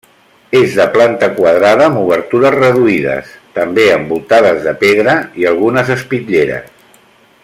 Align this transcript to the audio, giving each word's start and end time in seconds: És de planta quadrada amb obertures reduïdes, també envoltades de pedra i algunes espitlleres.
És 0.59 0.77
de 0.77 0.85
planta 0.95 1.27
quadrada 1.39 1.89
amb 1.89 1.99
obertures 2.03 2.55
reduïdes, 2.57 3.29
també 3.59 3.85
envoltades 3.99 4.65
de 4.69 4.75
pedra 4.87 5.15
i 5.43 5.49
algunes 5.53 5.97
espitlleres. 5.99 6.75